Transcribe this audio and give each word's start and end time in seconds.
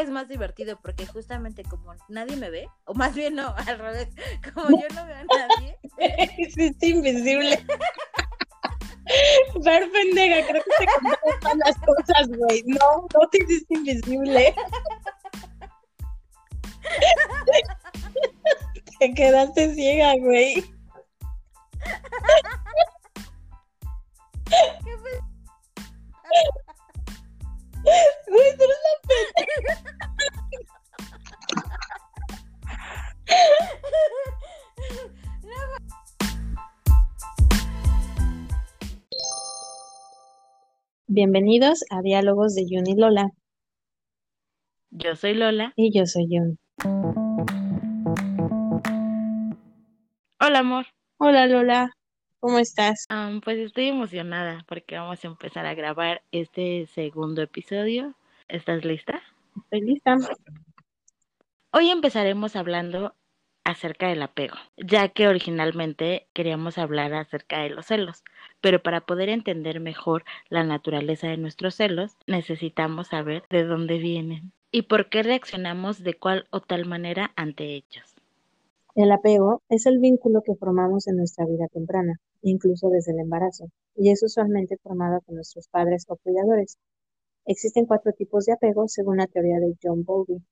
es 0.00 0.10
más 0.10 0.28
divertido 0.28 0.78
porque 0.80 1.06
justamente 1.06 1.62
como 1.62 1.94
nadie 2.08 2.36
me 2.36 2.50
ve, 2.50 2.68
o 2.84 2.94
más 2.94 3.14
bien 3.14 3.34
no, 3.34 3.54
al 3.66 3.78
revés, 3.78 4.08
como 4.54 4.70
yo 4.70 4.86
no 4.94 5.06
veo 5.06 5.16
a 5.16 5.24
nadie. 5.24 5.78
es 6.46 6.56
invisible. 6.82 7.64
Ver 9.64 9.90
pendeja, 9.92 10.46
creo 10.48 10.62
que 10.64 10.70
te 10.78 10.86
contaron 10.92 11.40
todas 11.40 11.56
las 11.58 11.76
cosas, 11.78 12.28
güey. 12.36 12.64
No, 12.66 13.06
no 13.14 13.28
te 13.30 13.38
hiciste 13.38 13.74
invisible. 13.74 14.54
te 18.98 19.14
quedaste 19.14 19.74
ciega, 19.74 20.14
güey. 20.18 20.64
¿Qué 24.84 24.96
Bienvenidos 41.18 41.82
a 41.88 42.02
Diálogos 42.02 42.54
de 42.54 42.66
Jun 42.68 42.86
y 42.86 42.94
Lola. 42.94 43.30
Yo 44.90 45.16
soy 45.16 45.32
Lola. 45.32 45.72
Y 45.74 45.90
yo 45.90 46.04
soy 46.04 46.26
Jun. 46.28 46.58
Hola, 50.38 50.58
amor. 50.58 50.84
Hola, 51.16 51.46
Lola. 51.46 51.96
¿Cómo 52.38 52.58
estás? 52.58 53.06
pues 53.42 53.56
estoy 53.56 53.86
emocionada 53.86 54.62
porque 54.68 54.98
vamos 54.98 55.24
a 55.24 55.28
empezar 55.28 55.64
a 55.64 55.72
grabar 55.72 56.20
este 56.32 56.86
segundo 56.88 57.40
episodio. 57.40 58.14
¿Estás 58.48 58.84
lista? 58.84 59.22
Estoy 59.56 59.80
lista. 59.80 60.18
Hoy 61.72 61.88
empezaremos 61.88 62.56
hablando 62.56 63.14
acerca 63.64 64.08
del 64.08 64.20
apego, 64.20 64.56
ya 64.76 65.08
que 65.08 65.28
originalmente 65.28 66.28
queríamos 66.34 66.76
hablar 66.76 67.14
acerca 67.14 67.60
de 67.60 67.70
los 67.70 67.86
celos, 67.86 68.22
pero 68.66 68.82
para 68.82 69.00
poder 69.00 69.28
entender 69.28 69.78
mejor 69.78 70.24
la 70.48 70.64
naturaleza 70.64 71.28
de 71.28 71.36
nuestros 71.36 71.76
celos, 71.76 72.16
necesitamos 72.26 73.06
saber 73.06 73.44
de 73.48 73.62
dónde 73.62 73.98
vienen 73.98 74.50
y 74.72 74.82
por 74.82 75.08
qué 75.08 75.22
reaccionamos 75.22 76.02
de 76.02 76.14
cual 76.14 76.48
o 76.50 76.60
tal 76.60 76.84
manera 76.84 77.30
ante 77.36 77.76
ellos. 77.76 78.16
El 78.96 79.12
apego 79.12 79.62
es 79.68 79.86
el 79.86 80.00
vínculo 80.00 80.42
que 80.42 80.56
formamos 80.56 81.06
en 81.06 81.16
nuestra 81.16 81.46
vida 81.46 81.68
temprana, 81.72 82.18
incluso 82.42 82.88
desde 82.88 83.12
el 83.12 83.20
embarazo, 83.20 83.70
y 83.94 84.10
es 84.10 84.20
usualmente 84.24 84.78
formado 84.82 85.20
con 85.20 85.36
nuestros 85.36 85.68
padres 85.68 86.04
o 86.08 86.16
cuidadores. 86.16 86.76
Existen 87.44 87.86
cuatro 87.86 88.14
tipos 88.14 88.46
de 88.46 88.54
apego 88.54 88.88
según 88.88 89.18
la 89.18 89.28
teoría 89.28 89.60
de 89.60 89.76
John 89.80 90.02
Bowlby, 90.02 90.42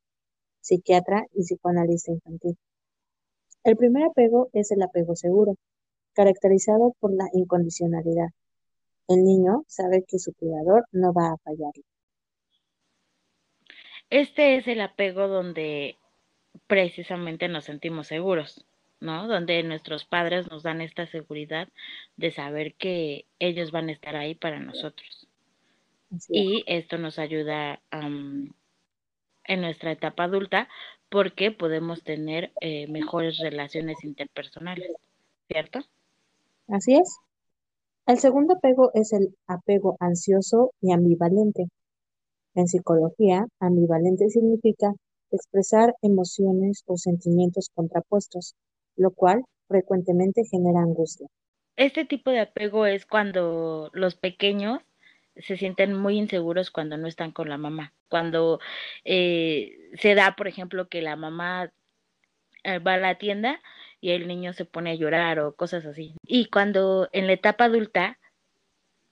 psiquiatra 0.60 1.26
y 1.32 1.42
psicoanalista 1.42 2.12
infantil. 2.12 2.56
El 3.64 3.76
primer 3.76 4.04
apego 4.04 4.50
es 4.52 4.70
el 4.70 4.82
apego 4.82 5.16
seguro, 5.16 5.56
caracterizado 6.14 6.94
por 7.00 7.12
la 7.12 7.28
incondicionalidad. 7.32 8.28
El 9.08 9.24
niño 9.24 9.64
sabe 9.66 10.04
que 10.06 10.18
su 10.18 10.32
cuidador 10.32 10.86
no 10.92 11.12
va 11.12 11.32
a 11.32 11.36
fallarle. 11.38 11.84
Este 14.10 14.56
es 14.56 14.68
el 14.68 14.80
apego 14.80 15.28
donde 15.28 15.98
precisamente 16.66 17.48
nos 17.48 17.64
sentimos 17.64 18.06
seguros, 18.06 18.64
¿no? 19.00 19.26
Donde 19.26 19.62
nuestros 19.62 20.04
padres 20.04 20.50
nos 20.50 20.62
dan 20.62 20.80
esta 20.80 21.06
seguridad 21.06 21.68
de 22.16 22.30
saber 22.30 22.74
que 22.74 23.26
ellos 23.38 23.70
van 23.70 23.88
a 23.88 23.92
estar 23.92 24.16
ahí 24.16 24.34
para 24.34 24.60
nosotros. 24.60 25.28
Y 26.28 26.62
esto 26.66 26.96
nos 26.96 27.18
ayuda 27.18 27.80
en 27.90 29.60
nuestra 29.60 29.90
etapa 29.90 30.24
adulta 30.24 30.68
porque 31.08 31.50
podemos 31.50 32.02
tener 32.02 32.52
eh, 32.60 32.86
mejores 32.88 33.38
relaciones 33.38 34.02
interpersonales, 34.04 34.92
¿cierto? 35.48 35.80
Así 36.68 36.94
es. 36.94 37.18
El 38.06 38.18
segundo 38.18 38.54
apego 38.54 38.90
es 38.94 39.12
el 39.12 39.34
apego 39.46 39.96
ansioso 40.00 40.72
y 40.80 40.92
ambivalente. 40.92 41.66
En 42.54 42.68
psicología, 42.68 43.46
ambivalente 43.60 44.28
significa 44.28 44.92
expresar 45.30 45.94
emociones 46.02 46.84
o 46.86 46.96
sentimientos 46.96 47.70
contrapuestos, 47.74 48.54
lo 48.96 49.10
cual 49.10 49.42
frecuentemente 49.68 50.42
genera 50.50 50.80
angustia. 50.80 51.26
Este 51.76 52.04
tipo 52.04 52.30
de 52.30 52.40
apego 52.40 52.86
es 52.86 53.06
cuando 53.06 53.90
los 53.92 54.14
pequeños 54.14 54.80
se 55.36 55.56
sienten 55.56 55.94
muy 55.94 56.16
inseguros 56.16 56.70
cuando 56.70 56.96
no 56.96 57.08
están 57.08 57.32
con 57.32 57.48
la 57.48 57.58
mamá. 57.58 57.92
Cuando 58.08 58.60
eh, 59.04 59.90
se 59.98 60.14
da, 60.14 60.36
por 60.36 60.46
ejemplo, 60.46 60.88
que 60.88 61.02
la 61.02 61.16
mamá 61.16 61.72
eh, 62.62 62.78
va 62.78 62.94
a 62.94 62.98
la 62.98 63.18
tienda 63.18 63.60
y 64.04 64.10
el 64.10 64.28
niño 64.28 64.52
se 64.52 64.66
pone 64.66 64.90
a 64.90 64.94
llorar 64.96 65.38
o 65.40 65.56
cosas 65.56 65.86
así. 65.86 66.14
Y 66.26 66.50
cuando 66.50 67.08
en 67.12 67.26
la 67.26 67.32
etapa 67.32 67.64
adulta 67.64 68.18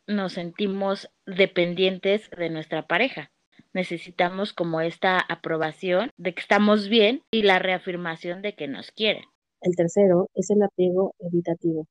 nos 0.06 0.34
sentimos 0.34 1.08
dependientes 1.25 2.28
de 2.28 2.50
nuestra 2.50 2.86
pareja. 2.86 3.32
Necesitamos 3.72 4.52
como 4.52 4.82
esta 4.82 5.19
aprobación 5.19 6.10
de 6.19 6.34
que 6.34 6.42
estamos 6.42 6.91
bien 6.91 7.22
y 7.31 7.41
la 7.41 7.58
reafirmación 7.58 8.42
de 8.42 8.54
que 8.54 8.69
nos 8.69 8.91
quieren. 8.91 9.25
El 9.62 9.76
tercero 9.76 10.28
es 10.34 10.50
el 10.50 10.62
apego 10.62 11.14
evitativo. 11.20 11.86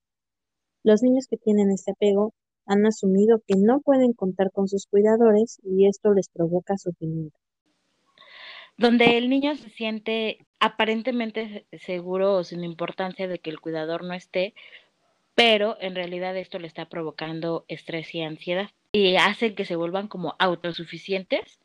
Los 0.83 1.01
niños 1.01 1.25
que 1.27 1.37
tienen 1.37 1.71
este 1.71 1.93
apego 1.93 2.35
han 2.67 2.85
asumido 2.85 3.41
que 3.47 3.55
no 3.57 3.81
pueden 3.81 4.13
contar 4.13 4.51
con 4.51 4.67
sus 4.67 4.85
cuidadores 4.85 5.59
y 5.63 5.87
esto 5.87 6.13
les 6.13 6.29
provoca 6.29 6.77
sufrimiento. 6.77 7.39
Donde 8.77 9.17
el 9.17 9.27
niño 9.27 9.55
se 9.55 9.71
siente 9.71 10.45
aparentemente 10.61 11.65
seguro 11.73 12.35
o 12.35 12.43
sin 12.45 12.63
importancia 12.63 13.27
de 13.27 13.39
que 13.39 13.49
el 13.49 13.59
cuidador 13.59 14.03
no 14.03 14.13
esté, 14.13 14.53
pero 15.35 15.75
en 15.81 15.95
realidad 15.95 16.37
esto 16.37 16.59
le 16.59 16.67
está 16.67 16.85
provocando 16.85 17.65
estrés 17.67 18.13
y 18.15 18.21
ansiedad 18.21 18.69
y 18.93 19.15
hace 19.15 19.55
que 19.55 19.65
se 19.65 19.75
vuelvan 19.75 20.07
como 20.07 20.35
autosuficientes 20.39 21.59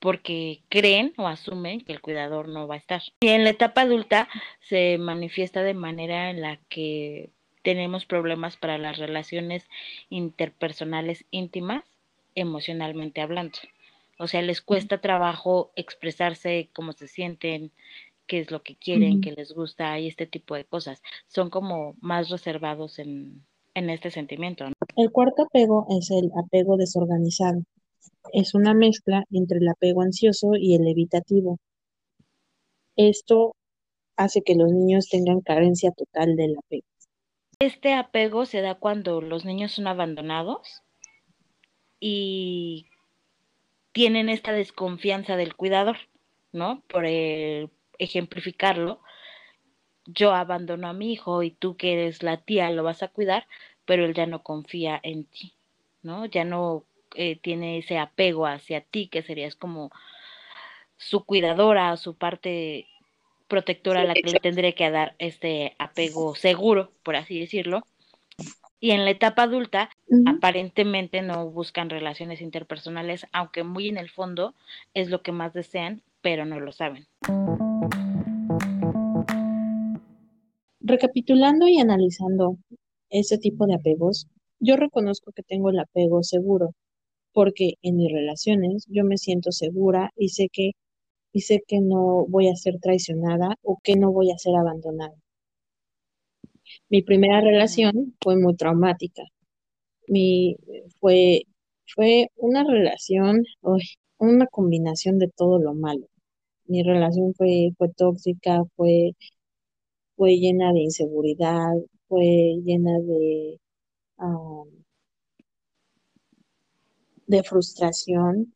porque 0.00 0.60
creen 0.68 1.12
o 1.16 1.28
asumen 1.28 1.80
que 1.80 1.92
el 1.92 2.00
cuidador 2.00 2.48
no 2.48 2.66
va 2.68 2.74
a 2.74 2.78
estar. 2.78 3.02
Y 3.20 3.28
en 3.28 3.44
la 3.44 3.50
etapa 3.50 3.82
adulta 3.82 4.28
se 4.60 4.98
manifiesta 4.98 5.62
de 5.62 5.74
manera 5.74 6.30
en 6.30 6.42
la 6.42 6.58
que 6.68 7.30
tenemos 7.62 8.04
problemas 8.06 8.56
para 8.56 8.78
las 8.78 8.98
relaciones 8.98 9.68
interpersonales 10.10 11.24
íntimas, 11.30 11.84
emocionalmente 12.34 13.20
hablando. 13.20 13.58
O 14.18 14.26
sea, 14.26 14.42
les 14.42 14.60
cuesta 14.60 15.00
trabajo 15.00 15.72
expresarse 15.76 16.68
cómo 16.74 16.92
se 16.92 17.08
sienten, 17.08 17.72
qué 18.30 18.38
es 18.38 18.52
lo 18.52 18.62
que 18.62 18.76
quieren, 18.76 19.20
qué 19.20 19.32
les 19.32 19.52
gusta 19.52 19.98
y 19.98 20.06
este 20.06 20.24
tipo 20.24 20.54
de 20.54 20.64
cosas. 20.64 21.02
Son 21.26 21.50
como 21.50 21.96
más 22.00 22.30
reservados 22.30 23.00
en, 23.00 23.44
en 23.74 23.90
este 23.90 24.12
sentimiento. 24.12 24.66
El 24.94 25.10
cuarto 25.10 25.42
apego 25.42 25.88
es 25.90 26.12
el 26.12 26.30
apego 26.38 26.76
desorganizado. 26.76 27.64
Es 28.32 28.54
una 28.54 28.72
mezcla 28.72 29.24
entre 29.32 29.58
el 29.58 29.68
apego 29.68 30.02
ansioso 30.02 30.52
y 30.54 30.76
el 30.76 30.86
evitativo. 30.86 31.58
Esto 32.94 33.56
hace 34.16 34.42
que 34.42 34.54
los 34.54 34.70
niños 34.70 35.08
tengan 35.08 35.40
carencia 35.40 35.90
total 35.90 36.36
del 36.36 36.56
apego. 36.56 36.86
Este 37.58 37.94
apego 37.94 38.46
se 38.46 38.60
da 38.60 38.76
cuando 38.76 39.20
los 39.20 39.44
niños 39.44 39.72
son 39.72 39.88
abandonados 39.88 40.82
y 41.98 42.86
tienen 43.90 44.28
esta 44.28 44.52
desconfianza 44.52 45.36
del 45.36 45.56
cuidador, 45.56 45.96
¿no? 46.52 46.84
Por 46.88 47.06
ejemplificarlo, 48.00 49.00
yo 50.06 50.34
abandono 50.34 50.88
a 50.88 50.92
mi 50.92 51.12
hijo 51.12 51.42
y 51.42 51.50
tú 51.50 51.76
que 51.76 51.92
eres 51.92 52.22
la 52.22 52.38
tía 52.38 52.70
lo 52.70 52.82
vas 52.82 53.02
a 53.02 53.08
cuidar, 53.08 53.46
pero 53.84 54.04
él 54.04 54.14
ya 54.14 54.26
no 54.26 54.42
confía 54.42 54.98
en 55.02 55.24
ti, 55.24 55.54
¿no? 56.02 56.26
Ya 56.26 56.44
no 56.44 56.84
eh, 57.14 57.36
tiene 57.36 57.78
ese 57.78 57.98
apego 57.98 58.46
hacia 58.46 58.80
ti, 58.80 59.08
que 59.08 59.22
serías 59.22 59.54
como 59.54 59.90
su 60.96 61.24
cuidadora, 61.24 61.96
su 61.96 62.14
parte 62.14 62.86
protectora 63.48 64.02
a 64.02 64.04
la 64.04 64.14
que 64.14 64.30
le 64.30 64.40
tendré 64.40 64.74
que 64.74 64.90
dar 64.90 65.14
este 65.18 65.74
apego 65.78 66.34
seguro, 66.34 66.92
por 67.02 67.16
así 67.16 67.40
decirlo. 67.40 67.82
Y 68.78 68.92
en 68.92 69.04
la 69.04 69.10
etapa 69.10 69.42
adulta, 69.42 69.90
aparentemente 70.24 71.20
no 71.20 71.50
buscan 71.50 71.90
relaciones 71.90 72.40
interpersonales, 72.40 73.26
aunque 73.32 73.62
muy 73.62 73.88
en 73.88 73.98
el 73.98 74.08
fondo 74.08 74.54
es 74.94 75.10
lo 75.10 75.22
que 75.22 75.32
más 75.32 75.52
desean, 75.52 76.02
pero 76.22 76.46
no 76.46 76.60
lo 76.60 76.72
saben. 76.72 77.06
Recapitulando 80.90 81.68
y 81.68 81.78
analizando 81.78 82.56
ese 83.10 83.38
tipo 83.38 83.66
de 83.66 83.74
apegos, 83.74 84.26
yo 84.58 84.76
reconozco 84.76 85.30
que 85.32 85.44
tengo 85.44 85.70
el 85.70 85.78
apego 85.78 86.24
seguro, 86.24 86.74
porque 87.32 87.74
en 87.82 87.96
mis 87.96 88.12
relaciones 88.12 88.86
yo 88.88 89.04
me 89.04 89.16
siento 89.16 89.52
segura 89.52 90.10
y 90.16 90.30
sé 90.30 90.48
que 90.52 90.72
y 91.32 91.42
sé 91.42 91.62
que 91.66 91.80
no 91.80 92.26
voy 92.28 92.48
a 92.48 92.56
ser 92.56 92.80
traicionada 92.80 93.54
o 93.62 93.78
que 93.84 93.94
no 93.96 94.10
voy 94.12 94.32
a 94.32 94.38
ser 94.38 94.56
abandonada. 94.56 95.14
Mi 96.88 97.02
primera 97.02 97.40
relación 97.40 98.16
fue 98.20 98.36
muy 98.36 98.56
traumática. 98.56 99.22
Mi, 100.08 100.56
fue, 101.00 101.42
fue 101.86 102.28
una 102.36 102.64
relación 102.64 103.44
una 104.18 104.46
combinación 104.48 105.18
de 105.18 105.28
todo 105.28 105.58
lo 105.60 105.74
malo. 105.74 106.06
Mi 106.66 106.82
relación 106.82 107.34
fue, 107.34 107.70
fue 107.78 107.88
tóxica, 107.96 108.62
fue, 108.76 109.12
fue 110.20 110.36
llena 110.36 110.74
de 110.74 110.80
inseguridad, 110.80 111.72
fue 112.06 112.60
llena 112.62 112.98
de, 113.00 113.58
de 117.26 117.42
frustración, 117.42 118.54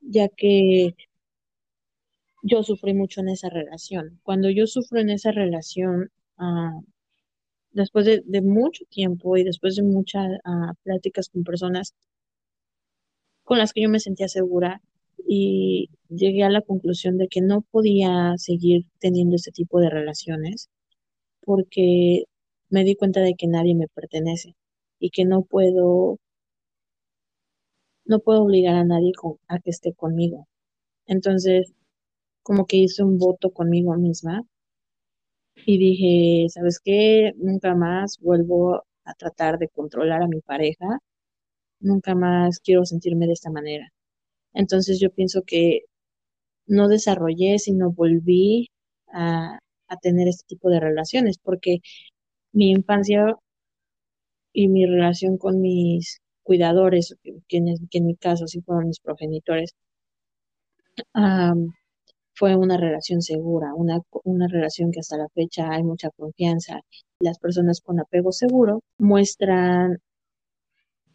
ya 0.00 0.28
que 0.28 0.96
yo 2.42 2.64
sufrí 2.64 2.94
mucho 2.94 3.20
en 3.20 3.28
esa 3.28 3.48
relación. 3.48 4.18
Cuando 4.24 4.50
yo 4.50 4.66
sufro 4.66 4.98
en 4.98 5.10
esa 5.10 5.30
relación, 5.30 6.10
uh, 6.38 6.82
después 7.70 8.04
de, 8.04 8.42
mucho 8.42 8.84
tiempo 8.86 9.36
y 9.36 9.44
después 9.44 9.76
de 9.76 9.84
muchas 9.84 10.32
uh, 10.44 10.74
pláticas 10.82 11.28
con 11.28 11.44
personas 11.44 11.94
con 13.44 13.58
las 13.58 13.72
que 13.72 13.82
yo 13.82 13.88
me 13.88 14.00
sentía 14.00 14.26
segura 14.26 14.80
y 15.34 15.88
llegué 16.10 16.42
a 16.44 16.50
la 16.50 16.60
conclusión 16.60 17.16
de 17.16 17.26
que 17.28 17.40
no 17.40 17.62
podía 17.62 18.34
seguir 18.36 18.84
teniendo 19.00 19.36
este 19.36 19.50
tipo 19.50 19.80
de 19.80 19.88
relaciones 19.88 20.68
porque 21.42 22.24
me 22.70 22.84
di 22.84 22.96
cuenta 22.96 23.20
de 23.20 23.34
que 23.34 23.46
nadie 23.48 23.74
me 23.74 23.88
pertenece 23.88 24.54
y 25.00 25.10
que 25.10 25.24
no 25.24 25.42
puedo 25.44 26.18
no 28.04 28.20
puedo 28.20 28.42
obligar 28.42 28.74
a 28.76 28.84
nadie 28.84 29.12
a 29.48 29.58
que 29.58 29.70
esté 29.70 29.94
conmigo. 29.94 30.46
Entonces, 31.06 31.72
como 32.42 32.66
que 32.66 32.78
hice 32.78 33.02
un 33.04 33.18
voto 33.18 33.50
conmigo 33.52 33.96
misma 33.96 34.42
y 35.66 35.78
dije, 35.78 36.48
¿sabes 36.50 36.78
qué? 36.84 37.32
Nunca 37.36 37.74
más 37.74 38.18
vuelvo 38.20 38.82
a 39.04 39.14
tratar 39.14 39.58
de 39.58 39.68
controlar 39.68 40.22
a 40.22 40.28
mi 40.28 40.40
pareja, 40.40 40.98
nunca 41.80 42.14
más 42.14 42.60
quiero 42.60 42.84
sentirme 42.86 43.26
de 43.26 43.34
esta 43.34 43.50
manera. 43.50 43.92
Entonces 44.54 45.00
yo 45.00 45.10
pienso 45.10 45.42
que 45.46 45.82
no 46.66 46.88
desarrollé, 46.88 47.58
sino 47.58 47.92
volví 47.92 48.70
a, 49.12 49.58
tener 50.02 50.26
este 50.28 50.44
tipo 50.46 50.70
de 50.70 50.80
relaciones, 50.80 51.38
porque 51.38 51.80
mi 52.52 52.70
infancia 52.70 53.36
y 54.52 54.68
mi 54.68 54.86
relación 54.86 55.36
con 55.38 55.60
mis 55.60 56.18
cuidadores, 56.42 57.14
que 57.48 57.58
en, 57.58 57.66
que 57.90 57.98
en 57.98 58.06
mi 58.06 58.16
caso 58.16 58.46
sí 58.46 58.60
fueron 58.62 58.88
mis 58.88 59.00
progenitores, 59.00 59.74
um, 61.14 61.72
fue 62.34 62.56
una 62.56 62.76
relación 62.76 63.22
segura, 63.22 63.74
una, 63.74 64.00
una 64.24 64.48
relación 64.48 64.90
que 64.92 65.00
hasta 65.00 65.16
la 65.18 65.28
fecha 65.34 65.70
hay 65.70 65.82
mucha 65.82 66.10
confianza. 66.10 66.80
Las 67.20 67.38
personas 67.38 67.80
con 67.80 68.00
apego 68.00 68.32
seguro 68.32 68.80
muestran 68.98 69.98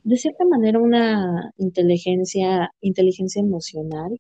de 0.08 0.16
cierta 0.16 0.46
manera 0.46 0.80
una 0.80 1.52
inteligencia, 1.58 2.72
inteligencia 2.80 3.42
emocional 3.42 4.18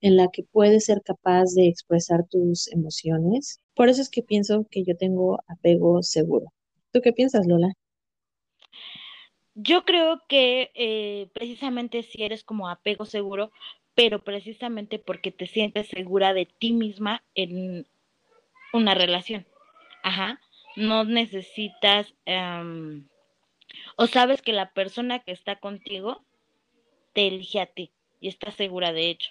en 0.00 0.16
la 0.16 0.28
que 0.32 0.42
puedes 0.42 0.86
ser 0.86 1.02
capaz 1.04 1.52
de 1.54 1.68
expresar 1.68 2.26
tus 2.30 2.72
emociones. 2.72 3.60
Por 3.74 3.90
eso 3.90 4.00
es 4.00 4.08
que 4.08 4.22
pienso 4.22 4.66
que 4.70 4.84
yo 4.84 4.96
tengo 4.96 5.40
apego 5.48 6.02
seguro. 6.02 6.46
¿Tú 6.92 7.02
qué 7.02 7.12
piensas, 7.12 7.46
Lola? 7.46 7.74
Yo 9.54 9.84
creo 9.84 10.22
que 10.30 10.70
eh, 10.74 11.28
precisamente 11.34 12.02
si 12.04 12.22
eres 12.22 12.42
como 12.42 12.70
apego 12.70 13.04
seguro, 13.04 13.52
pero 13.94 14.24
precisamente 14.24 14.98
porque 14.98 15.30
te 15.30 15.46
sientes 15.46 15.88
segura 15.88 16.32
de 16.32 16.46
ti 16.46 16.72
misma 16.72 17.22
en 17.34 17.86
una 18.72 18.94
relación. 18.94 19.44
Ajá. 20.02 20.40
No 20.74 21.04
necesitas 21.04 22.14
um, 22.26 23.04
o 23.96 24.06
sabes 24.06 24.42
que 24.42 24.52
la 24.52 24.72
persona 24.72 25.20
que 25.20 25.32
está 25.32 25.56
contigo 25.56 26.24
te 27.12 27.26
elige 27.26 27.60
a 27.60 27.66
ti 27.66 27.92
y 28.20 28.28
está 28.28 28.50
segura 28.50 28.92
de 28.92 29.10
hecho, 29.10 29.30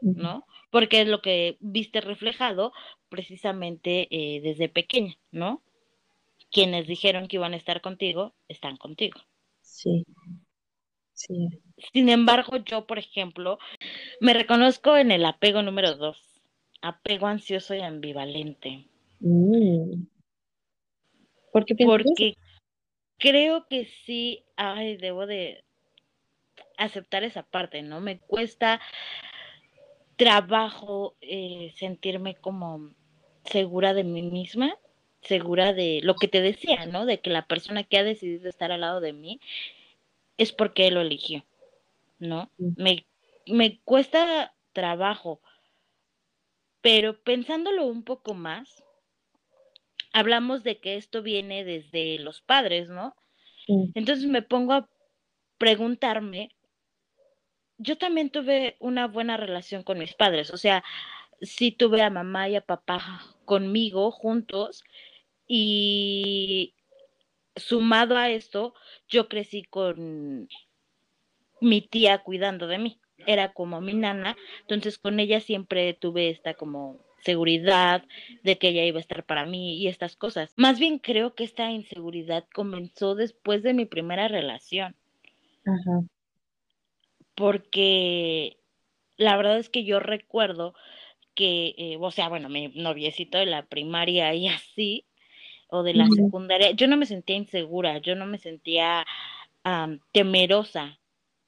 ¿no? 0.00 0.46
Porque 0.70 1.00
es 1.00 1.08
lo 1.08 1.22
que 1.22 1.56
viste 1.60 2.00
reflejado 2.00 2.72
precisamente 3.08 4.08
eh, 4.10 4.40
desde 4.40 4.68
pequeña, 4.68 5.16
¿no? 5.30 5.62
Quienes 6.50 6.86
dijeron 6.86 7.28
que 7.28 7.36
iban 7.36 7.54
a 7.54 7.56
estar 7.56 7.80
contigo, 7.80 8.34
están 8.48 8.76
contigo. 8.76 9.20
Sí. 9.62 10.04
Sí. 11.14 11.48
Sin 11.92 12.08
embargo, 12.10 12.58
yo, 12.58 12.86
por 12.86 12.98
ejemplo, 12.98 13.58
me 14.20 14.34
reconozco 14.34 14.96
en 14.96 15.10
el 15.10 15.24
apego 15.24 15.62
número 15.62 15.96
dos, 15.96 16.42
apego 16.82 17.26
ansioso 17.26 17.74
y 17.74 17.80
ambivalente. 17.80 18.86
Mm. 19.20 20.04
¿Por 21.52 21.64
qué 21.64 21.74
Porque? 21.86 22.36
Creo 23.18 23.66
que 23.68 23.86
sí, 24.04 24.44
ay, 24.56 24.96
debo 24.96 25.26
de 25.26 25.64
aceptar 26.76 27.24
esa 27.24 27.42
parte, 27.42 27.82
¿no? 27.82 28.00
Me 28.00 28.18
cuesta 28.18 28.80
trabajo 30.16 31.16
eh, 31.20 31.72
sentirme 31.76 32.34
como 32.36 32.90
segura 33.44 33.94
de 33.94 34.04
mí 34.04 34.22
misma, 34.22 34.76
segura 35.22 35.72
de 35.72 36.00
lo 36.02 36.14
que 36.14 36.28
te 36.28 36.40
decía, 36.40 36.86
¿no? 36.86 37.06
De 37.06 37.20
que 37.20 37.30
la 37.30 37.46
persona 37.46 37.84
que 37.84 37.98
ha 37.98 38.04
decidido 38.04 38.48
estar 38.48 38.72
al 38.72 38.80
lado 38.80 39.00
de 39.00 39.12
mí 39.12 39.40
es 40.36 40.52
porque 40.52 40.86
él 40.86 40.94
lo 40.94 41.00
eligió, 41.00 41.44
¿no? 42.18 42.50
Me, 42.58 43.06
me 43.46 43.80
cuesta 43.80 44.54
trabajo, 44.72 45.40
pero 46.80 47.20
pensándolo 47.22 47.86
un 47.86 48.02
poco 48.02 48.34
más, 48.34 48.82
hablamos 50.16 50.64
de 50.64 50.78
que 50.80 50.96
esto 50.96 51.22
viene 51.22 51.62
desde 51.62 52.18
los 52.18 52.40
padres, 52.40 52.88
¿no? 52.88 53.14
Sí. 53.66 53.92
Entonces 53.94 54.24
me 54.24 54.40
pongo 54.40 54.72
a 54.72 54.88
preguntarme, 55.58 56.56
yo 57.76 57.98
también 57.98 58.30
tuve 58.30 58.76
una 58.80 59.08
buena 59.08 59.36
relación 59.36 59.82
con 59.82 59.98
mis 59.98 60.14
padres, 60.14 60.50
o 60.50 60.56
sea, 60.56 60.82
sí 61.42 61.70
tuve 61.70 62.00
a 62.00 62.08
mamá 62.08 62.48
y 62.48 62.56
a 62.56 62.62
papá 62.62 63.26
conmigo 63.44 64.10
juntos 64.10 64.84
y 65.46 66.74
sumado 67.54 68.16
a 68.16 68.30
esto, 68.30 68.72
yo 69.08 69.28
crecí 69.28 69.64
con 69.64 70.48
mi 71.60 71.82
tía 71.82 72.22
cuidando 72.22 72.68
de 72.68 72.78
mí, 72.78 73.00
era 73.18 73.52
como 73.52 73.82
mi 73.82 73.92
nana, 73.92 74.34
entonces 74.62 74.96
con 74.96 75.20
ella 75.20 75.40
siempre 75.40 75.92
tuve 75.92 76.30
esta 76.30 76.54
como 76.54 77.05
seguridad 77.26 78.04
de 78.42 78.56
que 78.56 78.68
ella 78.68 78.84
iba 78.84 78.98
a 78.98 79.00
estar 79.00 79.24
para 79.24 79.44
mí 79.44 79.76
y 79.76 79.88
estas 79.88 80.16
cosas. 80.16 80.54
Más 80.56 80.78
bien 80.78 80.98
creo 80.98 81.34
que 81.34 81.44
esta 81.44 81.70
inseguridad 81.70 82.44
comenzó 82.54 83.14
después 83.14 83.62
de 83.62 83.74
mi 83.74 83.84
primera 83.84 84.28
relación. 84.28 84.96
Ajá. 85.66 86.04
Porque 87.34 88.56
la 89.18 89.36
verdad 89.36 89.58
es 89.58 89.68
que 89.68 89.84
yo 89.84 90.00
recuerdo 90.00 90.74
que, 91.34 91.74
eh, 91.76 91.98
o 92.00 92.10
sea, 92.10 92.28
bueno, 92.28 92.48
mi 92.48 92.68
noviecito 92.68 93.36
de 93.38 93.46
la 93.46 93.66
primaria 93.66 94.32
y 94.34 94.48
así, 94.48 95.04
o 95.68 95.82
de 95.82 95.94
la 95.94 96.04
uh 96.04 96.08
-huh. 96.08 96.24
secundaria, 96.24 96.70
yo 96.70 96.86
no 96.86 96.96
me 96.96 97.06
sentía 97.06 97.36
insegura, 97.36 97.98
yo 97.98 98.14
no 98.14 98.24
me 98.24 98.38
sentía 98.38 99.04
um, 99.64 99.98
temerosa 100.12 100.98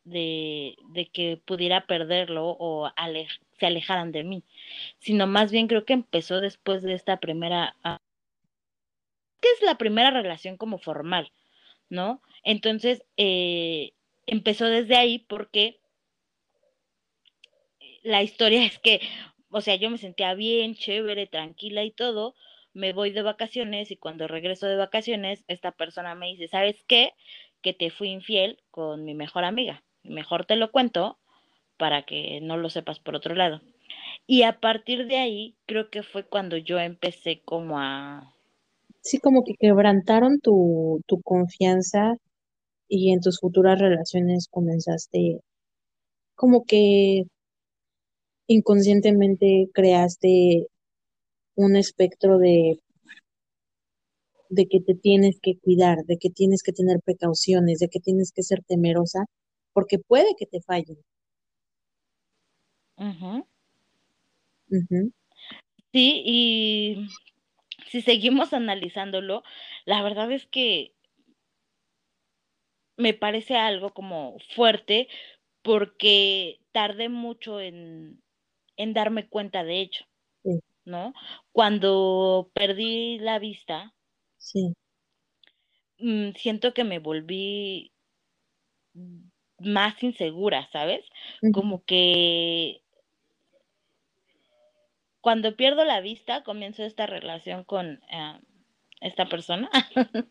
de, 0.05 0.77
de, 0.93 1.07
que 1.07 1.41
pudiera 1.45 1.87
perderlo 1.87 2.57
o 2.59 2.91
ale 2.97 3.29
se 3.59 3.67
alejaran 3.67 4.13
de 4.13 4.25
mí, 4.25 4.45
sino 4.99 5.27
más 5.27 5.51
bien 5.51 5.69
creo 5.69 5.85
que 5.85 5.93
empezó 5.93 6.41
después 6.41 6.83
de 6.83 6.95
esta 6.95 7.19
primera, 7.19 7.77
uh, 7.85 7.97
que 9.41 9.49
es 9.51 9.63
la 9.63 9.77
primera 9.77 10.11
relación 10.11 10.57
como 10.57 10.79
formal, 10.79 11.33
¿no? 11.89 12.23
Entonces, 12.45 13.05
eh, 13.17 13.93
empezó 14.27 14.67
desde 14.67 14.97
ahí 14.97 15.19
porque 15.21 15.81
la 18.03 18.23
historia 18.23 18.65
es 18.65 18.79
que, 18.79 19.01
o 19.51 19.61
sea, 19.61 19.77
yo 19.77 19.91
me 19.91 19.99
sentía 19.99 20.35
bien, 20.35 20.75
chévere, 20.75 21.27
tranquila 21.27 21.85
y 21.85 21.91
todo, 21.91 22.35
me 22.75 22.93
voy 22.93 23.11
de 23.11 23.23
vacaciones 23.23 23.91
y 23.91 23.97
cuando 23.97 24.29
regreso 24.29 24.67
de 24.67 24.77
vacaciones, 24.77 25.45
esta 25.49 25.73
persona 25.73 26.15
me 26.15 26.29
dice, 26.29 26.49
¿sabes 26.49 26.85
qué? 26.87 27.13
Que 27.63 27.73
te 27.75 27.91
fui 27.91 28.11
infiel 28.11 28.63
con 28.71 29.05
mi 29.05 29.15
mejor 29.15 29.45
amiga. 29.45 29.83
Mejor 30.05 30.45
te 30.47 30.57
lo 30.57 30.71
cuento 30.71 31.18
para 31.79 32.03
que 32.03 32.41
no 32.43 32.57
lo 32.57 32.71
sepas 32.71 33.01
por 33.01 33.15
otro 33.17 33.35
lado. 33.35 33.61
Y 34.27 34.43
a 34.43 34.61
partir 34.61 35.07
de 35.07 35.17
ahí, 35.17 35.57
creo 35.67 35.91
que 35.91 36.03
fue 36.03 36.25
cuando 36.25 36.57
yo 36.57 36.79
empecé 36.79 37.41
como 37.45 37.79
a... 37.79 38.35
Sí, 39.01 39.19
como 39.19 39.45
que 39.45 39.55
quebrantaron 39.59 40.41
tu, 40.41 41.01
tu 41.07 41.23
confianza 41.23 42.17
y 42.89 43.13
en 43.13 43.21
tus 43.21 43.41
futuras 43.41 43.79
relaciones 43.79 44.49
comenzaste 44.51 45.41
como 46.39 46.65
que 46.65 47.25
inconscientemente 48.47 49.69
creaste 49.75 50.67
un 51.57 51.77
espectro 51.77 52.39
de, 52.39 52.81
de 54.51 54.67
que 54.67 54.81
te 54.81 54.95
tienes 54.95 55.39
que 55.43 55.59
cuidar, 55.59 56.05
de 56.07 56.17
que 56.17 56.31
tienes 56.31 56.63
que 56.63 56.73
tener 56.73 57.01
precauciones, 57.05 57.81
de 57.81 57.89
que 57.89 58.01
tienes 58.01 58.33
que 58.33 58.43
ser 58.43 58.63
temerosa, 58.67 59.27
porque 59.73 59.99
puede 59.99 60.35
que 60.39 60.47
te 60.47 60.61
fallen. 60.63 60.99
Sí, 65.93 66.23
y 66.25 67.09
si 67.91 68.03
seguimos 68.03 68.53
analizándolo, 68.53 69.43
la 69.87 70.03
verdad 70.03 70.31
es 70.33 70.47
que 70.47 70.95
me 72.97 73.15
parece 73.15 73.57
algo 73.57 73.95
como 73.95 74.37
fuerte 74.55 75.09
porque 75.63 76.61
tardé 76.73 77.09
mucho 77.09 77.61
en, 77.61 78.23
en 78.77 78.95
darme 78.95 79.29
cuenta 79.29 79.65
de 79.65 79.81
ello, 79.81 80.07
¿no? 80.85 81.15
Cuando 81.53 82.51
perdí 82.55 83.19
la 83.19 83.39
vista, 83.39 83.95
sí. 84.39 84.75
Mm, 86.01 86.33
siento 86.35 86.75
que 86.75 86.85
me 86.85 86.99
volví 86.99 87.93
más 89.59 90.03
insegura, 90.03 90.69
¿sabes? 90.73 91.05
Como 91.51 91.85
que 91.85 92.83
cuando 95.21 95.57
pierdo 95.57 95.85
la 95.85 96.01
vista, 96.01 96.43
comienzo 96.43 96.85
esta 96.85 97.07
relación 97.07 97.65
con 97.65 98.01
eh, 98.11 98.41
esta 99.01 99.29
persona. 99.29 99.71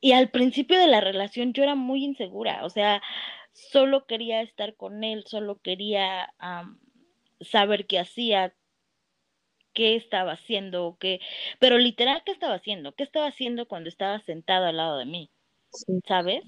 y 0.00 0.12
al 0.12 0.30
principio 0.30 0.78
de 0.78 0.86
la 0.86 1.00
relación 1.00 1.52
yo 1.52 1.62
era 1.62 1.74
muy 1.74 2.04
insegura, 2.04 2.64
o 2.64 2.70
sea, 2.70 3.02
solo 3.52 4.06
quería 4.06 4.42
estar 4.42 4.74
con 4.74 5.04
él, 5.04 5.24
solo 5.26 5.60
quería 5.60 6.34
saber 7.40 7.86
qué 7.86 7.98
hacía, 7.98 8.54
qué 9.72 9.96
estaba 9.96 10.32
haciendo, 10.32 10.96
qué, 11.00 11.20
pero 11.58 11.78
literal, 11.78 12.22
¿qué 12.24 12.32
estaba 12.32 12.54
haciendo? 12.54 12.94
¿Qué 12.94 13.02
estaba 13.02 13.26
haciendo 13.26 13.66
cuando 13.66 13.88
estaba 13.88 14.20
sentado 14.20 14.66
al 14.66 14.76
lado 14.76 14.98
de 14.98 15.06
mí? 15.06 15.30
¿Sabes? 16.06 16.44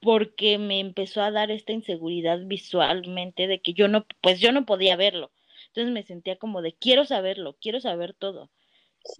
Porque 0.00 0.58
me 0.58 0.80
empezó 0.80 1.22
a 1.22 1.30
dar 1.30 1.50
esta 1.50 1.72
inseguridad 1.72 2.40
visualmente 2.44 3.46
de 3.46 3.60
que 3.60 3.72
yo 3.72 3.88
no, 3.88 4.06
pues 4.20 4.40
yo 4.40 4.52
no 4.52 4.64
podía 4.66 4.96
verlo. 4.96 5.30
Entonces 5.76 5.92
me 5.92 6.04
sentía 6.04 6.36
como 6.36 6.62
de, 6.62 6.74
quiero 6.74 7.04
saberlo, 7.04 7.58
quiero 7.60 7.80
saber 7.80 8.14
todo. 8.14 8.50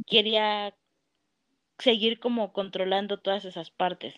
Quería 0.06 0.74
seguir 1.78 2.18
como 2.18 2.54
controlando 2.54 3.18
todas 3.18 3.44
esas 3.44 3.70
partes, 3.70 4.14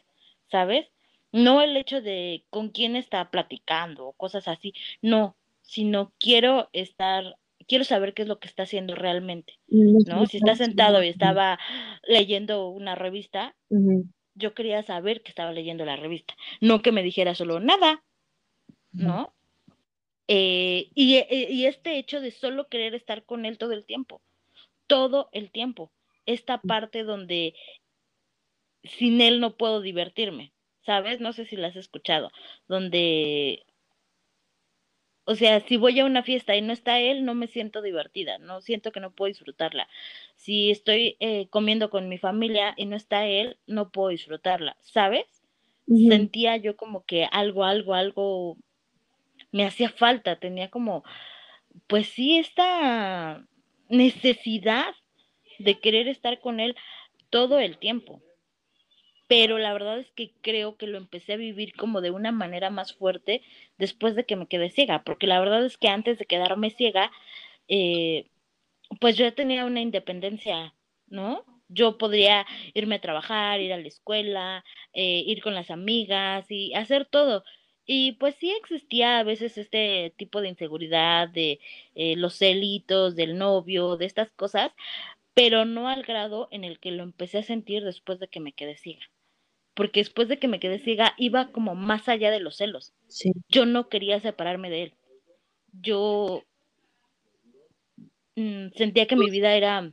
¿sabes? 0.46 0.86
No 1.32 1.62
el 1.62 1.76
hecho 1.76 2.00
de 2.00 2.44
con 2.48 2.68
quién 2.70 2.94
está 2.94 3.30
platicando 3.32 4.06
o 4.06 4.12
cosas 4.12 4.46
así, 4.46 4.72
no, 5.02 5.36
sino 5.62 6.12
quiero 6.20 6.70
estar, 6.72 7.36
quiero 7.66 7.82
saber 7.82 8.14
qué 8.14 8.22
es 8.22 8.28
lo 8.28 8.38
que 8.38 8.46
está 8.46 8.62
haciendo 8.62 8.94
realmente, 8.94 9.58
¿no? 10.06 10.24
Si 10.26 10.36
está 10.36 10.54
sentado 10.54 11.02
y 11.02 11.08
estaba 11.08 11.58
leyendo 12.04 12.68
una 12.68 12.94
revista, 12.94 13.56
yo 14.34 14.54
quería 14.54 14.84
saber 14.84 15.22
que 15.22 15.30
estaba 15.30 15.50
leyendo 15.50 15.84
la 15.84 15.96
revista, 15.96 16.34
no 16.60 16.82
que 16.82 16.92
me 16.92 17.02
dijera 17.02 17.34
solo 17.34 17.58
nada, 17.58 18.04
¿no? 18.92 19.34
Eh, 20.28 20.90
y, 20.94 21.16
eh, 21.16 21.48
y, 21.50 21.64
este 21.64 21.98
hecho 21.98 22.20
de 22.20 22.30
solo 22.30 22.68
querer 22.68 22.94
estar 22.94 23.24
con 23.24 23.46
él 23.46 23.56
todo 23.56 23.72
el 23.72 23.86
tiempo, 23.86 24.20
todo 24.86 25.30
el 25.32 25.50
tiempo, 25.50 25.90
esta 26.26 26.60
parte 26.60 27.02
donde 27.02 27.54
sin 28.84 29.22
él 29.22 29.40
no 29.40 29.56
puedo 29.56 29.80
divertirme, 29.80 30.52
¿sabes? 30.84 31.20
No 31.20 31.32
sé 31.32 31.46
si 31.46 31.56
la 31.56 31.68
has 31.68 31.76
escuchado, 31.76 32.30
donde, 32.68 33.64
o 35.24 35.34
sea, 35.34 35.60
si 35.60 35.78
voy 35.78 35.98
a 35.98 36.04
una 36.04 36.22
fiesta 36.22 36.54
y 36.56 36.60
no 36.60 36.74
está 36.74 37.00
él, 37.00 37.24
no 37.24 37.34
me 37.34 37.46
siento 37.46 37.80
divertida, 37.80 38.36
no 38.36 38.60
siento 38.60 38.92
que 38.92 39.00
no 39.00 39.12
puedo 39.12 39.28
disfrutarla. 39.28 39.88
Si 40.36 40.70
estoy 40.70 41.16
eh, 41.20 41.48
comiendo 41.48 41.88
con 41.88 42.08
mi 42.10 42.18
familia 42.18 42.74
y 42.76 42.84
no 42.84 42.96
está 42.96 43.26
él, 43.26 43.58
no 43.66 43.90
puedo 43.90 44.10
disfrutarla, 44.10 44.76
¿sabes? 44.82 45.24
Sentía 45.86 46.58
yo 46.58 46.76
como 46.76 47.06
que 47.06 47.24
algo, 47.32 47.64
algo, 47.64 47.94
algo 47.94 48.58
me 49.52 49.64
hacía 49.64 49.90
falta, 49.90 50.38
tenía 50.38 50.70
como, 50.70 51.04
pues 51.86 52.08
sí, 52.08 52.38
esta 52.38 53.44
necesidad 53.88 54.94
de 55.58 55.80
querer 55.80 56.08
estar 56.08 56.40
con 56.40 56.60
él 56.60 56.76
todo 57.30 57.58
el 57.58 57.78
tiempo. 57.78 58.22
Pero 59.28 59.58
la 59.58 59.72
verdad 59.74 59.98
es 59.98 60.10
que 60.12 60.32
creo 60.40 60.76
que 60.76 60.86
lo 60.86 60.96
empecé 60.96 61.34
a 61.34 61.36
vivir 61.36 61.74
como 61.74 62.00
de 62.00 62.10
una 62.10 62.32
manera 62.32 62.70
más 62.70 62.94
fuerte 62.94 63.42
después 63.76 64.16
de 64.16 64.24
que 64.24 64.36
me 64.36 64.46
quedé 64.48 64.70
ciega, 64.70 65.04
porque 65.04 65.26
la 65.26 65.38
verdad 65.38 65.64
es 65.64 65.76
que 65.76 65.88
antes 65.88 66.18
de 66.18 66.24
quedarme 66.24 66.70
ciega, 66.70 67.12
eh, 67.68 68.30
pues 69.00 69.16
yo 69.16 69.32
tenía 69.34 69.66
una 69.66 69.80
independencia, 69.80 70.74
¿no? 71.08 71.44
Yo 71.68 71.98
podría 71.98 72.46
irme 72.74 72.96
a 72.96 73.00
trabajar, 73.00 73.60
ir 73.60 73.72
a 73.74 73.76
la 73.78 73.88
escuela, 73.88 74.64
eh, 74.94 75.22
ir 75.26 75.42
con 75.42 75.54
las 75.54 75.70
amigas 75.70 76.46
y 76.50 76.74
hacer 76.74 77.04
todo. 77.06 77.44
Y 77.90 78.12
pues 78.12 78.34
sí 78.38 78.50
existía 78.50 79.18
a 79.18 79.22
veces 79.22 79.56
este 79.56 80.12
tipo 80.18 80.42
de 80.42 80.50
inseguridad 80.50 81.26
de 81.26 81.58
eh, 81.94 82.16
los 82.16 82.34
celitos 82.34 83.16
del 83.16 83.38
novio, 83.38 83.96
de 83.96 84.04
estas 84.04 84.30
cosas, 84.32 84.72
pero 85.32 85.64
no 85.64 85.88
al 85.88 86.02
grado 86.02 86.48
en 86.50 86.64
el 86.64 86.80
que 86.80 86.90
lo 86.90 87.02
empecé 87.02 87.38
a 87.38 87.42
sentir 87.42 87.82
después 87.82 88.20
de 88.20 88.28
que 88.28 88.40
me 88.40 88.52
quedé 88.52 88.76
ciega. 88.76 89.06
Porque 89.72 90.00
después 90.00 90.28
de 90.28 90.38
que 90.38 90.48
me 90.48 90.60
quedé 90.60 90.80
ciega 90.80 91.14
iba 91.16 91.50
como 91.50 91.74
más 91.74 92.10
allá 92.10 92.30
de 92.30 92.40
los 92.40 92.58
celos. 92.58 92.92
Sí. 93.06 93.32
Yo 93.48 93.64
no 93.64 93.88
quería 93.88 94.20
separarme 94.20 94.68
de 94.68 94.82
él. 94.82 94.94
Yo 95.72 96.44
mm, 98.36 98.68
sentía 98.76 99.06
que 99.06 99.16
mi 99.16 99.30
vida 99.30 99.54
era 99.54 99.90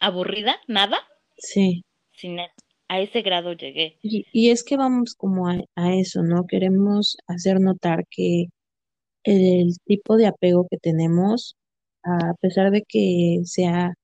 aburrida, 0.00 0.58
nada. 0.66 1.06
Sí. 1.36 1.84
Sin 2.12 2.38
él 2.38 2.50
a 2.88 3.00
ese 3.00 3.22
grado 3.22 3.52
llegué. 3.52 3.98
Y, 4.02 4.50
es 4.50 4.64
que 4.64 4.76
vamos 4.76 5.14
como 5.14 5.48
a, 5.48 5.58
eso, 5.94 6.22
¿no? 6.22 6.46
Queremos 6.46 7.16
hacer 7.26 7.60
notar 7.60 8.06
que 8.10 8.46
el 9.24 9.76
tipo 9.84 10.16
de 10.16 10.26
apego 10.26 10.66
que 10.70 10.78
tenemos, 10.78 11.56
a 12.02 12.34
pesar 12.40 12.70
de 12.70 12.82
que 12.82 13.40
sea 13.44 13.94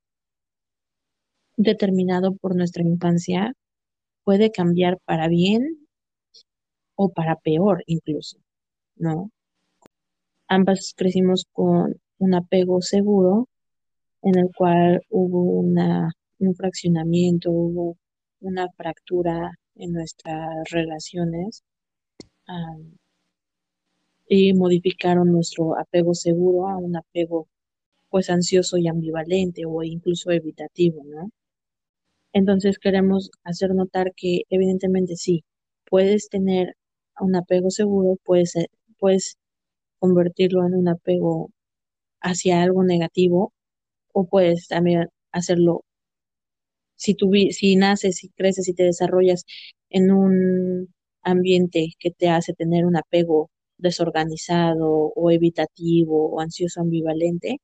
determinado 1.56 2.34
por 2.36 2.56
nuestra 2.56 2.82
infancia, 2.82 3.52
puede 4.24 4.50
cambiar 4.50 4.98
para 5.04 5.28
bien 5.28 5.86
o 6.96 7.10
para 7.10 7.36
peor 7.36 7.82
incluso, 7.86 8.38
¿no? 8.96 9.30
Ambas 10.48 10.94
crecimos 10.96 11.46
con 11.52 12.00
un 12.18 12.34
apego 12.34 12.82
seguro 12.82 13.48
en 14.22 14.38
el 14.38 14.50
cual 14.54 15.02
hubo 15.10 15.60
una, 15.60 16.12
un 16.38 16.54
fraccionamiento, 16.54 17.50
hubo 17.50 17.96
una 18.40 18.68
fractura 18.76 19.52
en 19.76 19.92
nuestras 19.92 20.70
relaciones 20.70 21.62
y 24.28 24.54
modificaron 24.54 25.32
nuestro 25.32 25.78
apego 25.78 26.14
seguro 26.14 26.68
a 26.68 26.76
un 26.78 26.96
apego 26.96 27.48
pues 28.10 28.30
ansioso 28.30 28.76
y 28.78 28.88
ambivalente 28.88 29.64
o 29.66 29.82
incluso 29.82 30.30
evitativo, 30.32 31.02
¿no? 31.04 31.30
Entonces 32.32 32.78
queremos 32.78 33.30
hacer 33.44 33.74
notar 33.74 34.12
que 34.16 34.42
evidentemente 34.50 35.16
sí, 35.16 35.44
puedes 35.88 36.28
tener 36.28 36.76
un 37.20 37.36
apego 37.36 37.70
seguro, 37.70 38.16
puedes, 38.24 38.54
puedes 38.98 39.36
convertirlo 39.98 40.66
en 40.66 40.74
un 40.74 40.88
apego 40.88 41.50
hacia 42.20 42.62
algo 42.62 42.84
negativo 42.84 43.52
o 44.12 44.26
puedes 44.26 44.68
también 44.68 45.08
hacerlo 45.32 45.84
si, 47.00 47.14
tú, 47.14 47.32
si 47.50 47.76
naces, 47.76 48.22
y 48.24 48.28
creces 48.30 48.68
y 48.68 48.74
te 48.74 48.84
desarrollas 48.84 49.44
en 49.90 50.10
un 50.12 50.94
ambiente 51.22 51.88
que 51.98 52.10
te 52.10 52.28
hace 52.28 52.52
tener 52.52 52.84
un 52.84 52.96
apego 52.96 53.50
desorganizado 53.78 54.86
o 55.16 55.30
evitativo 55.30 56.30
o 56.30 56.40
ansioso 56.40 56.82
ambivalente, 56.82 57.56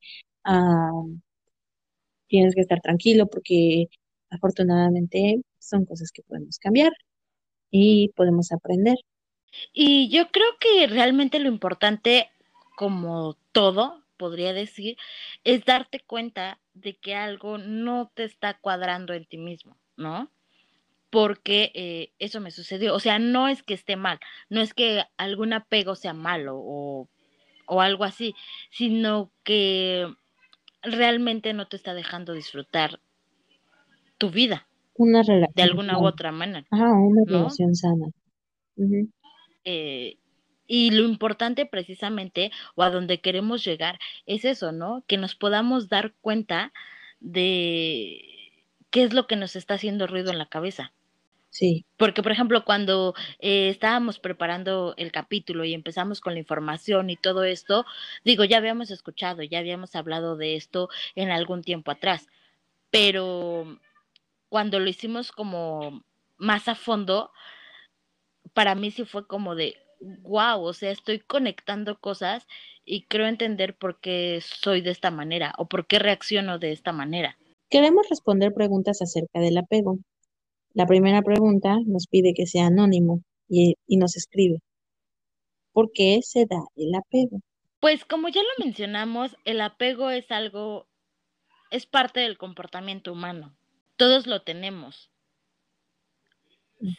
tienes 2.28 2.54
que 2.54 2.62
estar 2.62 2.80
tranquilo 2.80 3.26
porque 3.26 3.86
afortunadamente 4.30 5.42
son 5.58 5.84
cosas 5.84 6.10
que 6.12 6.22
podemos 6.22 6.58
cambiar 6.58 6.92
y 7.70 8.08
podemos 8.16 8.52
aprender. 8.52 8.96
Y 9.74 10.08
yo 10.08 10.28
creo 10.32 10.48
que 10.60 10.86
realmente 10.86 11.40
lo 11.40 11.48
importante, 11.48 12.30
como 12.76 13.36
todo, 13.52 14.02
podría 14.16 14.52
decir, 14.52 14.96
es 15.44 15.64
darte 15.64 16.00
cuenta 16.00 16.58
de 16.74 16.96
que 16.96 17.14
algo 17.14 17.58
no 17.58 18.10
te 18.14 18.24
está 18.24 18.58
cuadrando 18.58 19.12
en 19.14 19.24
ti 19.24 19.38
mismo, 19.38 19.76
¿no? 19.96 20.30
Porque 21.10 21.70
eh, 21.74 22.12
eso 22.18 22.40
me 22.40 22.50
sucedió. 22.50 22.94
O 22.94 23.00
sea, 23.00 23.18
no 23.18 23.48
es 23.48 23.62
que 23.62 23.74
esté 23.74 23.96
mal, 23.96 24.18
no 24.48 24.60
es 24.60 24.74
que 24.74 25.04
algún 25.16 25.52
apego 25.52 25.94
sea 25.94 26.12
malo 26.12 26.56
o, 26.56 27.08
o 27.66 27.80
algo 27.80 28.04
así, 28.04 28.34
sino 28.70 29.30
que 29.44 30.06
realmente 30.82 31.52
no 31.52 31.66
te 31.66 31.76
está 31.76 31.94
dejando 31.94 32.32
disfrutar 32.32 33.00
tu 34.18 34.30
vida. 34.30 34.66
Una 34.94 35.22
relación. 35.22 35.52
De 35.54 35.62
alguna 35.62 35.98
u 35.98 36.06
otra 36.06 36.32
manera. 36.32 36.66
Ah, 36.70 36.92
una 36.92 37.22
relación 37.26 37.74
sana. 37.74 38.06
eh, 39.64 40.16
y 40.66 40.90
lo 40.90 41.04
importante 41.04 41.66
precisamente, 41.66 42.50
o 42.74 42.82
a 42.82 42.90
donde 42.90 43.20
queremos 43.20 43.64
llegar, 43.64 43.98
es 44.26 44.44
eso, 44.44 44.72
¿no? 44.72 45.04
Que 45.06 45.16
nos 45.16 45.34
podamos 45.34 45.88
dar 45.88 46.14
cuenta 46.20 46.72
de 47.20 48.52
qué 48.90 49.04
es 49.04 49.12
lo 49.12 49.26
que 49.26 49.36
nos 49.36 49.56
está 49.56 49.74
haciendo 49.74 50.06
ruido 50.06 50.30
en 50.30 50.38
la 50.38 50.46
cabeza. 50.46 50.92
Sí. 51.50 51.86
Porque, 51.96 52.22
por 52.22 52.32
ejemplo, 52.32 52.64
cuando 52.64 53.14
eh, 53.38 53.70
estábamos 53.70 54.18
preparando 54.18 54.94
el 54.98 55.10
capítulo 55.10 55.64
y 55.64 55.72
empezamos 55.72 56.20
con 56.20 56.34
la 56.34 56.40
información 56.40 57.08
y 57.08 57.16
todo 57.16 57.44
esto, 57.44 57.86
digo, 58.24 58.44
ya 58.44 58.58
habíamos 58.58 58.90
escuchado, 58.90 59.42
ya 59.42 59.60
habíamos 59.60 59.96
hablado 59.96 60.36
de 60.36 60.56
esto 60.56 60.90
en 61.14 61.30
algún 61.30 61.62
tiempo 61.62 61.90
atrás, 61.90 62.26
pero 62.90 63.78
cuando 64.50 64.80
lo 64.80 64.88
hicimos 64.88 65.32
como 65.32 66.04
más 66.36 66.68
a 66.68 66.74
fondo, 66.74 67.32
para 68.52 68.74
mí 68.74 68.90
sí 68.90 69.04
fue 69.04 69.26
como 69.26 69.54
de, 69.54 69.76
wow, 70.00 70.62
o 70.62 70.72
sea, 70.72 70.90
estoy 70.90 71.20
conectando 71.20 71.98
cosas 71.98 72.46
y 72.84 73.02
creo 73.02 73.26
entender 73.26 73.76
por 73.76 74.00
qué 74.00 74.40
soy 74.42 74.80
de 74.80 74.90
esta 74.90 75.10
manera 75.10 75.54
o 75.58 75.66
por 75.66 75.86
qué 75.86 75.98
reacciono 75.98 76.58
de 76.58 76.72
esta 76.72 76.92
manera. 76.92 77.36
Queremos 77.68 78.08
responder 78.08 78.54
preguntas 78.54 79.02
acerca 79.02 79.40
del 79.40 79.58
apego. 79.58 79.98
La 80.72 80.86
primera 80.86 81.22
pregunta 81.22 81.78
nos 81.86 82.06
pide 82.06 82.34
que 82.34 82.46
sea 82.46 82.66
anónimo 82.66 83.22
y, 83.48 83.74
y 83.86 83.96
nos 83.96 84.16
escribe. 84.16 84.60
¿Por 85.72 85.90
qué 85.92 86.20
se 86.22 86.46
da 86.46 86.62
el 86.76 86.94
apego? 86.94 87.40
Pues 87.80 88.04
como 88.04 88.28
ya 88.28 88.40
lo 88.42 88.64
mencionamos, 88.64 89.36
el 89.44 89.60
apego 89.60 90.10
es 90.10 90.30
algo, 90.30 90.86
es 91.70 91.86
parte 91.86 92.20
del 92.20 92.38
comportamiento 92.38 93.12
humano. 93.12 93.56
Todos 93.96 94.26
lo 94.26 94.42
tenemos. 94.42 95.10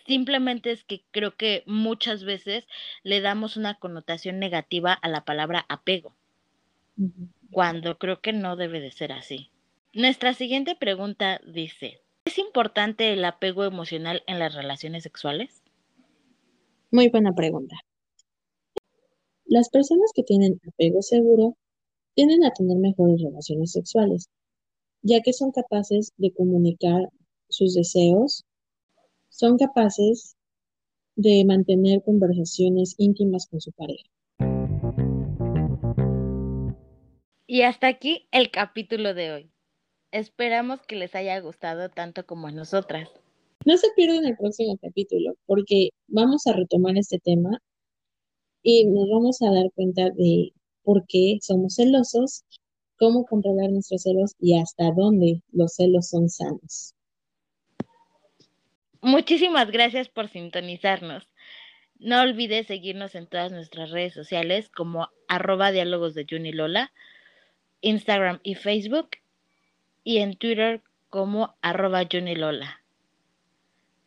Simplemente 0.06 0.72
es 0.72 0.84
que 0.84 1.04
creo 1.12 1.36
que 1.36 1.64
muchas 1.66 2.24
veces 2.24 2.66
le 3.04 3.22
damos 3.22 3.58
una 3.58 3.78
connotación 3.80 4.40
negativa 4.40 4.94
a 4.94 5.08
la 5.08 5.24
palabra 5.24 5.66
apego, 5.70 6.16
cuando 7.52 7.98
creo 7.98 8.20
que 8.22 8.34
no 8.34 8.56
debe 8.56 8.80
de 8.80 8.92
ser 8.92 9.12
así. 9.12 9.52
Nuestra 9.94 10.34
siguiente 10.34 10.76
pregunta 10.76 11.42
dice, 11.46 12.02
¿es 12.26 12.38
importante 12.40 13.14
el 13.14 13.24
apego 13.24 13.66
emocional 13.66 14.24
en 14.28 14.40
las 14.40 14.56
relaciones 14.56 15.04
sexuales? 15.04 15.64
Muy 16.92 17.10
buena 17.10 17.34
pregunta. 17.34 17.76
Las 19.46 19.70
personas 19.70 20.12
que 20.14 20.24
tienen 20.24 20.60
apego 20.68 21.02
seguro 21.02 21.56
tienden 22.16 22.44
a 22.44 22.52
tener 22.52 22.78
mejores 22.78 23.22
relaciones 23.22 23.72
sexuales, 23.72 24.30
ya 25.04 25.22
que 25.22 25.34
son 25.34 25.52
capaces 25.52 26.14
de 26.18 26.34
comunicar 26.34 27.10
sus 27.48 27.76
deseos, 27.76 28.44
son 29.30 29.58
capaces 29.58 30.36
de 31.16 31.44
mantener 31.46 32.04
conversaciones 32.04 32.96
íntimas 32.98 33.48
con 33.48 33.60
su 33.60 33.72
pareja. 33.72 34.08
Y 37.48 37.62
hasta 37.62 37.88
aquí 37.88 38.28
el 38.32 38.52
capítulo 38.52 39.14
de 39.14 39.32
hoy. 39.32 39.52
Esperamos 40.12 40.82
que 40.86 40.96
les 40.96 41.16
haya 41.16 41.40
gustado 41.40 41.90
tanto 41.90 42.26
como 42.26 42.48
a 42.48 42.52
nosotras. 42.52 43.10
No 43.66 43.78
se 43.78 43.88
pierdan 43.96 44.26
el 44.26 44.38
próximo 44.38 44.78
capítulo 44.78 45.36
porque 45.46 45.90
vamos 46.08 46.46
a 46.48 46.54
retomar 46.54 46.98
este 46.98 47.20
tema 47.20 47.62
y 48.62 48.86
nos 48.86 49.10
vamos 49.10 49.42
a 49.42 49.52
dar 49.52 49.72
cuenta 49.74 50.10
de 50.10 50.54
por 50.84 51.06
qué 51.08 51.38
somos 51.42 51.76
celosos, 51.76 52.44
cómo 52.98 53.26
controlar 53.26 53.72
nuestros 53.72 54.04
celos 54.04 54.34
y 54.40 54.58
hasta 54.58 54.92
dónde 54.92 55.42
los 55.52 55.76
celos 55.76 56.10
son 56.10 56.30
sanos. 56.30 56.94
Muchísimas 59.02 59.72
gracias 59.72 60.10
por 60.10 60.28
sintonizarnos. 60.28 61.30
No 62.00 62.22
olvides 62.22 62.68
seguirnos 62.68 63.16
en 63.16 63.28
todas 63.28 63.52
nuestras 63.52 63.92
redes 63.92 64.14
sociales 64.14 64.70
como 64.70 65.10
arroba 65.28 65.72
diálogos 65.72 66.14
de 66.14 66.28
Juni 66.30 66.52
Lola, 66.52 66.92
Instagram 67.82 68.40
y 68.44 68.56
Facebook, 68.56 69.10
y 70.04 70.20
en 70.20 70.38
Twitter 70.38 70.82
como 71.10 71.56
arroba. 71.62 72.04